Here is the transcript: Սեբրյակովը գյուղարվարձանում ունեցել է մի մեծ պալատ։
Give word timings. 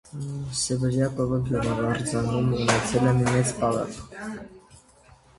Սեբրյակովը 0.59 1.37
գյուղարվարձանում 1.49 2.47
ունեցել 2.61 3.05
է 3.11 3.11
մի 3.19 3.27
մեծ 3.35 3.53
պալատ։ 3.59 4.01